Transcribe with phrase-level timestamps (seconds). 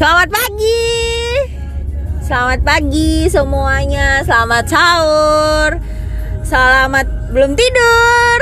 [0.00, 0.96] Selamat pagi.
[2.24, 4.24] Selamat pagi semuanya.
[4.24, 5.76] Selamat sahur.
[6.40, 8.38] Selamat belum tidur.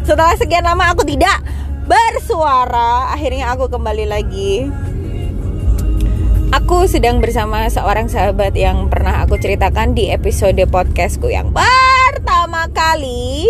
[0.08, 1.44] Setelah sekian lama aku tidak
[1.84, 4.64] bersuara, akhirnya aku kembali lagi.
[6.56, 13.44] Aku sedang bersama seorang sahabat yang pernah aku ceritakan di episode podcastku yang pertama kali.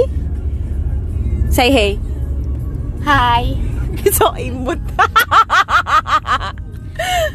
[1.54, 2.02] Say hey.
[3.06, 3.65] Hai.
[4.12, 4.78] So imut.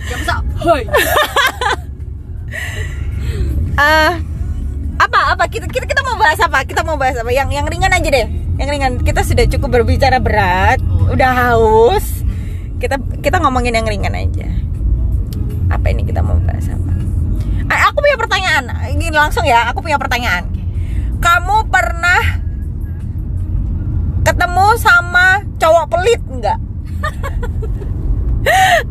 [0.09, 0.43] Yang sok.
[0.61, 0.83] Hai.
[3.71, 4.13] Eh,
[5.01, 6.61] apa apa kita, kita kita mau bahas apa?
[6.67, 7.31] Kita mau bahas apa?
[7.33, 8.27] Yang yang ringan aja deh.
[8.59, 8.91] Yang ringan.
[9.01, 10.77] Kita sudah cukup berbicara berat,
[11.09, 12.21] udah haus.
[12.77, 14.49] Kita kita ngomongin yang ringan aja.
[15.71, 16.93] Apa ini kita mau bahas apa?
[17.71, 18.63] Eh, aku punya pertanyaan.
[18.91, 20.45] Ini langsung ya, aku punya pertanyaan.
[21.21, 22.43] Kamu pernah
[24.21, 26.59] ketemu sama cowok pelit nggak?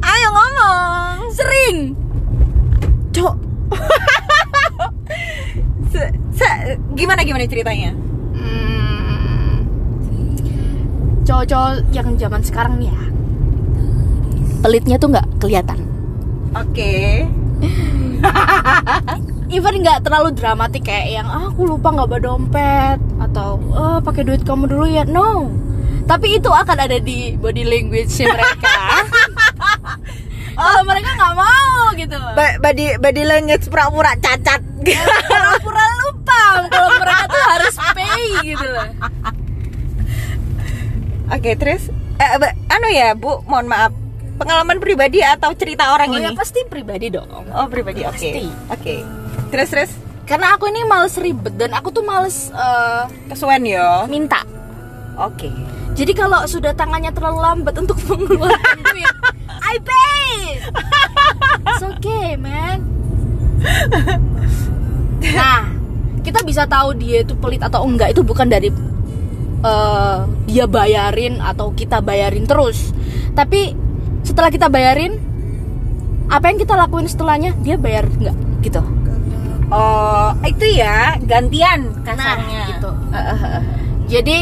[0.01, 1.17] Ayo ngomong.
[1.31, 1.77] Sering.
[3.11, 3.35] Cok.
[5.91, 7.91] Se- se- gimana gimana ceritanya?
[8.33, 9.67] Hmm.
[11.27, 13.01] Cowok-cowok yang zaman sekarang nih ya.
[14.61, 15.79] Pelitnya tuh nggak kelihatan.
[16.55, 17.27] Oke.
[19.51, 24.23] Even nggak terlalu dramatik kayak yang ah, aku lupa nggak bawa dompet atau eh pakai
[24.23, 25.03] duit kamu dulu ya.
[25.03, 25.51] No.
[26.11, 28.75] Tapi itu akan ada di body language mereka.
[30.61, 32.17] Kalau mereka nggak mau gitu.
[32.35, 34.59] Ba- body body language pura-pura cacat.
[35.25, 38.89] Pura-pura lupa kalau mereka tuh harus pay gitu loh.
[41.31, 41.89] Oke, terus
[42.19, 42.29] eh,
[42.69, 43.95] anu ya, Bu, mohon maaf.
[44.37, 46.27] Pengalaman pribadi atau cerita orang Oh ini?
[46.27, 47.29] ya pasti pribadi dong.
[47.53, 48.05] Oh, pribadi.
[48.05, 48.41] Oke.
[48.69, 49.05] Oke.
[49.49, 49.91] Terus terus
[50.25, 54.05] Karena aku ini males ribet dan aku tuh males eh, kesuwen yo.
[54.07, 54.41] minta.
[55.17, 55.49] Oke.
[56.01, 59.15] Jadi kalau sudah tangannya terlalu lambat untuk mengeluarkan duit,
[59.61, 60.33] I pay.
[61.69, 62.89] It's okay, man.
[65.21, 65.69] Nah,
[66.25, 68.73] kita bisa tahu dia itu pelit atau enggak itu bukan dari
[69.61, 70.19] eh,
[70.49, 72.97] dia bayarin atau kita bayarin terus.
[73.37, 73.77] Tapi
[74.25, 75.21] setelah kita bayarin,
[76.33, 78.81] apa yang kita lakuin setelahnya dia bayar enggak gitu.
[79.69, 82.61] Oh, itu ya, gantian kasarnya.
[82.65, 82.91] Nah, gitu.
[83.13, 83.63] Eh, eh, eh.
[84.11, 84.39] Jadi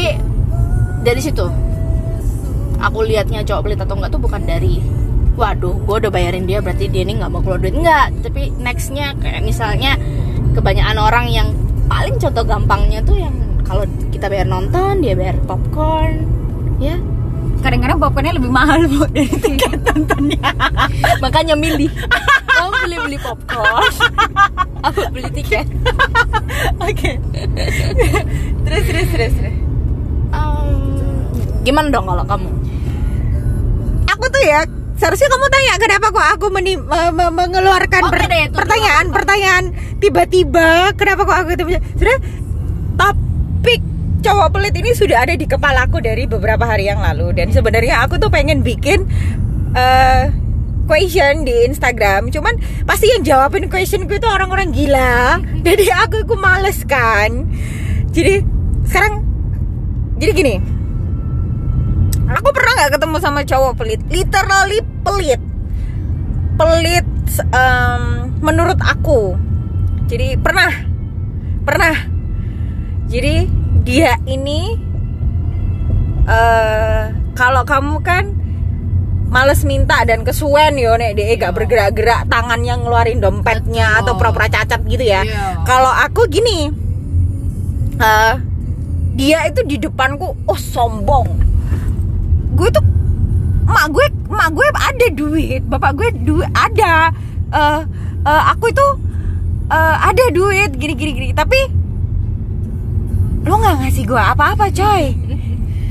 [1.03, 1.45] dari situ
[2.79, 4.79] aku lihatnya cowok pelit atau enggak tuh bukan dari
[5.39, 9.15] waduh gue udah bayarin dia berarti dia ini nggak mau keluar duit enggak tapi nextnya
[9.19, 9.95] kayak misalnya
[10.55, 11.47] kebanyakan orang yang
[11.87, 16.27] paling contoh gampangnya tuh yang kalau kita bayar nonton dia bayar popcorn
[16.79, 16.97] ya
[17.59, 20.47] Kadang-kadang popcornnya lebih mahal, Bu, dari tiket nontonnya.
[21.19, 21.91] makanya milih
[22.47, 23.93] kamu beli beli popcorn
[24.79, 25.67] aku beli tiket
[26.87, 27.19] Oke.
[28.63, 29.68] terus terus terus terus.
[31.69, 32.49] Gimana dong kalau kamu?
[34.09, 34.65] Aku tuh ya
[34.97, 39.05] seharusnya kamu tanya kenapa kok aku meni- me- me- mengeluarkan Oke per- deh, itu pertanyaan
[39.05, 39.15] dulu.
[39.21, 39.63] pertanyaan.
[40.01, 42.17] Tiba-tiba kenapa kok aku ketemu sudah
[42.97, 43.81] topik
[44.19, 47.37] cowok pelit ini sudah ada di kepalaku dari beberapa hari yang lalu.
[47.37, 49.05] Dan sebenarnya aku tuh pengen bikin
[49.71, 50.33] eh,
[50.83, 52.33] question di Instagram.
[52.33, 55.37] Cuman pasti yang jawabin questionku itu orang-orang gila.
[55.69, 57.45] Jadi aku aku males kan.
[58.09, 58.41] Jadi
[58.89, 59.21] sekarang
[60.17, 60.55] jadi gini
[62.29, 64.01] aku pernah nggak ketemu sama cowok pelit?
[64.09, 65.41] Literally pelit.
[66.59, 67.07] Pelit
[67.53, 68.03] em,
[68.43, 69.33] menurut aku.
[70.05, 70.71] Jadi pernah.
[71.65, 71.95] Pernah.
[73.09, 73.35] Jadi
[73.81, 74.77] dia ini
[76.29, 77.03] eh
[77.33, 78.37] kalau kamu kan
[79.29, 84.33] males minta dan kesuwen yo nek dia gak bergerak-gerak tangannya ngeluarin dompetnya atau Betul.
[84.33, 85.21] pura-pura cacat gitu ya.
[85.25, 85.65] Iya.
[85.65, 86.69] kalau aku gini
[87.97, 88.35] eh
[89.17, 91.48] dia itu di depanku oh sombong
[92.59, 92.83] gue tuh
[93.63, 97.15] mak gue mak gue ada duit bapak gue duit ada.
[97.55, 97.81] Eh
[98.27, 98.87] eh, aku itu
[99.71, 101.29] eh, ada duit gini gini gini.
[101.31, 101.59] Tapi
[103.47, 105.03] lo nggak ngasih gue apa-apa coy.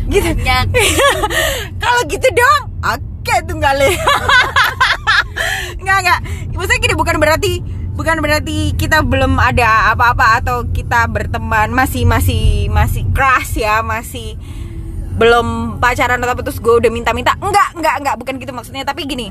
[0.09, 0.25] Gitu.
[1.85, 2.63] Kalau gitu dong.
[2.81, 3.93] Oke tuh nggak le
[5.85, 6.21] nggak nggak.
[6.57, 7.61] Maksudnya gini bukan berarti
[7.93, 14.41] bukan berarti kita belum ada apa-apa atau kita berteman masih masih masih crush ya masih
[15.19, 17.35] belum pacaran atau apa terus gue udah minta-minta.
[17.43, 18.15] Enggak enggak enggak.
[18.23, 18.87] Bukan gitu maksudnya.
[18.87, 19.29] Tapi gini.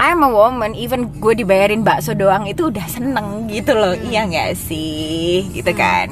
[0.00, 0.72] I'm a woman.
[0.72, 3.92] Even gue dibayarin bakso doang itu udah seneng gitu loh.
[3.92, 5.46] Iya nggak sih?
[5.52, 6.08] Gitu kan.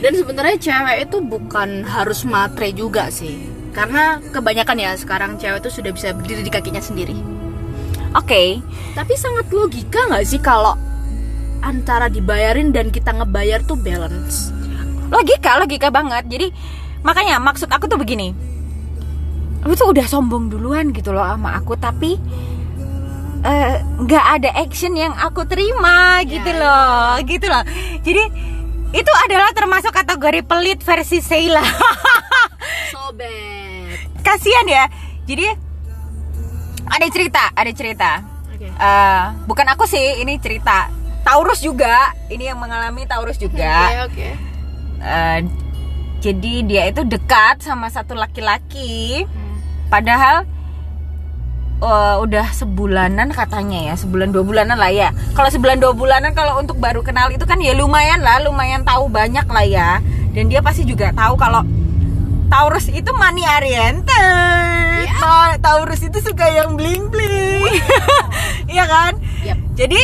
[0.00, 3.36] Dan sebenarnya cewek itu bukan harus matre juga sih.
[3.74, 7.18] Karena kebanyakan ya sekarang cewek itu sudah bisa berdiri di kakinya sendiri.
[8.16, 8.42] oke.
[8.96, 10.74] Tapi sangat logika nggak sih kalau
[11.60, 14.54] antara dibayarin dan kita ngebayar tuh balance?
[15.10, 16.24] logika logika banget.
[16.30, 16.46] Jadi
[17.00, 18.32] makanya maksud aku tuh begini.
[19.60, 22.16] Lu tuh udah sombong duluan gitu loh sama aku tapi
[23.40, 27.62] eh, nggak ada action yang aku terima gitu Ya, loh gitu loh.
[28.00, 28.24] Jadi
[28.90, 31.62] itu adalah termasuk kategori pelit versi Sheila.
[32.92, 34.00] Sobet.
[34.20, 34.84] kasihan ya.
[35.24, 35.46] Jadi
[36.84, 38.10] ada cerita ada cerita.
[38.50, 38.66] Oke.
[38.66, 40.88] Eh, bukan aku sih ini cerita.
[41.20, 44.08] Taurus juga ini yang mengalami Taurus juga.
[44.08, 44.28] Oke, oke.
[45.00, 45.38] Eh,
[46.20, 49.24] jadi dia itu dekat sama satu laki-laki.
[49.24, 49.56] Hmm.
[49.90, 50.46] padahal
[51.80, 55.10] eh, udah sebulanan katanya ya sebulan dua bulanan lah ya.
[55.32, 59.08] Kalau sebulan dua bulanan kalau untuk baru kenal itu kan ya lumayan lah lumayan tahu
[59.08, 59.90] banyak lah ya.
[60.30, 61.64] Dan dia pasti juga tahu kalau
[62.50, 67.78] Taurus itu money oriented Ta- Taurus itu suka yang bling bling
[68.74, 69.14] iya kan?
[69.42, 69.58] Yap.
[69.74, 70.02] jadi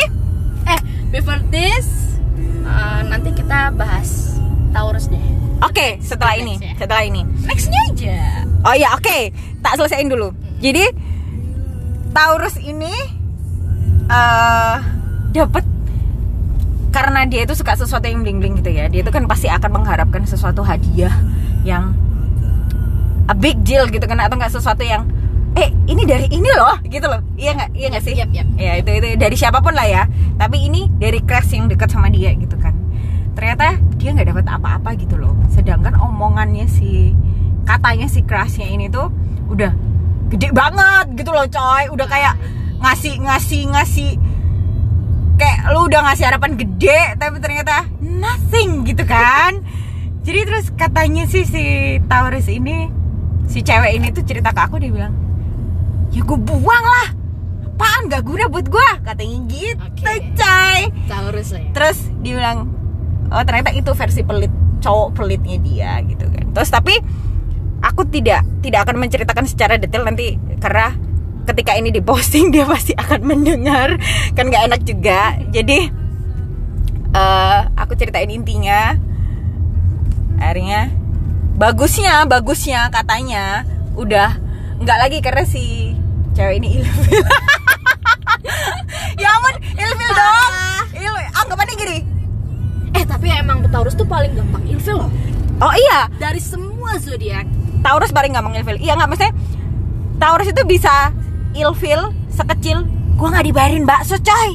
[0.67, 0.81] Eh,
[1.15, 2.19] before this,
[2.67, 4.35] uh, nanti kita bahas
[5.77, 6.73] oke setelah Next ini ya.
[6.81, 8.19] setelah ini Nextnya aja.
[8.65, 9.19] Oh iya oke,
[9.61, 10.33] tak selesaiin dulu.
[10.59, 10.89] Jadi
[12.17, 12.91] Taurus ini
[14.09, 14.77] eh
[15.37, 15.63] dapat
[16.89, 18.89] karena dia itu suka sesuatu yang bling bling gitu ya.
[18.89, 21.13] Dia itu kan pasti akan mengharapkan sesuatu hadiah
[21.63, 21.93] yang
[23.29, 25.05] a big deal gitu kan atau enggak sesuatu yang
[25.61, 27.21] eh ini dari ini loh gitu loh.
[27.37, 27.71] Iya nggak?
[27.77, 28.15] Iya nggak sih?
[28.17, 28.49] Yap, yap.
[28.57, 30.09] Ya itu itu dari siapa pun lah ya.
[30.41, 32.66] Tapi ini dari crush yang dekat sama dia gitu kan.
[33.37, 35.37] Ternyata dia nggak dapat apa-apa gitu loh.
[35.53, 37.13] Sedangkan omongannya si
[37.69, 39.13] katanya si crushnya ini tuh
[39.53, 39.71] udah
[40.33, 41.85] gede banget gitu loh coy.
[41.93, 42.35] Udah kayak
[42.81, 44.11] ngasih ngasih ngasih
[45.37, 49.61] kayak lu udah ngasih harapan gede tapi ternyata nothing gitu kan.
[50.27, 51.65] Jadi terus katanya sih si
[52.09, 52.91] Taurus ini
[53.47, 55.15] si cewek ini tuh cerita ke aku dia bilang
[56.11, 57.09] ya gue buang lah
[57.77, 60.15] apaan gak guna buat gue katanya gitu Oke.
[60.35, 61.71] coy Taurus lah ya.
[61.77, 62.59] terus dia bilang
[63.37, 66.47] oh ternyata itu versi pelit cowok pelitnya dia gitu kan.
[66.57, 66.95] Terus tapi
[67.85, 70.97] aku tidak tidak akan menceritakan secara detail nanti karena
[71.45, 74.01] ketika ini diposting dia pasti akan mendengar
[74.33, 75.37] kan gak enak juga.
[75.53, 75.79] Jadi
[77.13, 78.97] eh, aku ceritain intinya.
[80.37, 80.93] Akhirnya
[81.57, 83.65] bagusnya bagusnya katanya
[83.97, 84.37] udah
[84.77, 85.97] nggak lagi karena si
[86.37, 87.17] cewek ini ilfil
[89.25, 90.53] ya ampun ilfil dong
[91.01, 91.99] Il, anggapannya gini
[92.97, 95.11] Eh, tapi emang Taurus tuh paling gampang ilfil loh.
[95.59, 96.07] oh iya.
[96.15, 97.43] Dari semua zodiak.
[97.83, 98.79] Taurus paling gampang ilfil.
[98.79, 99.35] Iya nggak maksudnya
[100.23, 101.11] Taurus itu bisa
[101.51, 102.87] ilfil sekecil.
[103.19, 104.55] Gua nggak dibayarin bakso coy.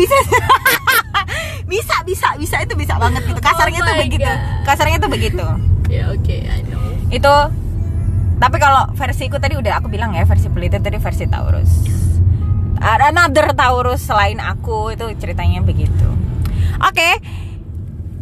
[0.00, 0.16] Bisa.
[1.68, 2.56] Bisa bisa bisa.
[2.62, 3.36] Itu bisa banget gitu.
[3.42, 4.32] Kasarnya Oh tuh begitu.
[4.64, 5.46] Kasarnya tuh begitu.
[5.90, 6.80] Ya oke, I know.
[7.10, 7.34] itu
[8.38, 11.70] tapi kalau versiku tadi udah aku bilang ya versi pelit itu tadi versi Taurus.
[12.80, 16.06] Ada another Taurus selain aku itu ceritanya begitu.
[16.80, 17.18] Oke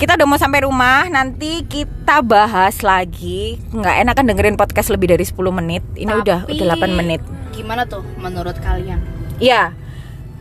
[0.05, 5.09] kita udah mau sampai rumah nanti kita bahas lagi nggak enak kan dengerin podcast lebih
[5.17, 7.25] dari 10 menit ini udah Tapi, udah 8 menit
[7.57, 9.01] Gimana tuh menurut kalian?
[9.41, 9.73] Iya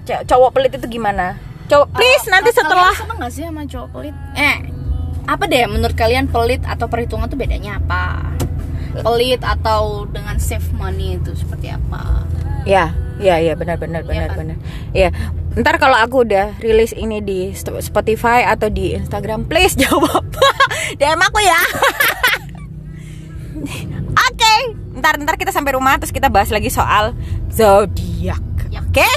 [0.04, 1.40] C- cowok pelit itu gimana
[1.72, 4.16] cowok please Eh, nanti setelah seneng gak sih sama cowok pelit?
[4.36, 4.58] Eh,
[5.32, 8.36] apa deh menurut kalian pelit atau perhitungan tuh bedanya apa?
[9.00, 12.28] Pelit atau dengan save money itu seperti apa?
[12.68, 14.38] Ya, ya, ya, benar, benar, Iya benar, kan?
[14.44, 14.58] benar.
[14.92, 15.10] Iya.
[15.54, 20.26] Ntar kalau aku udah rilis ini di Spotify atau di Instagram, please jawab.
[20.98, 21.62] DM aku ya.
[24.30, 24.54] Oke.
[24.98, 27.14] Ntar, ntar kita sampai rumah terus kita bahas lagi soal
[27.54, 28.42] zodiak.
[28.74, 29.10] Oke?